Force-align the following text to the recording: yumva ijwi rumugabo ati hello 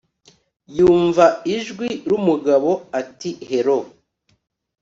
yumva 0.77 1.25
ijwi 1.55 1.89
rumugabo 2.09 2.71
ati 2.99 3.31
hello 3.49 3.79